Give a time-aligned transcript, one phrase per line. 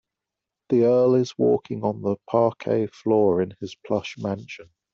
[0.69, 4.71] The earl is walking on the parquet floor in his plush mansion.